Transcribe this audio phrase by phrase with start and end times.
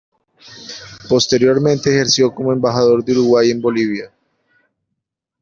[1.07, 4.11] Posteriormente ejerció como Embajador de Uruguay en Bolivia.